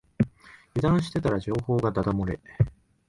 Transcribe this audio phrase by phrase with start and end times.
[0.75, 2.39] 油断してたら情報がだだ漏れ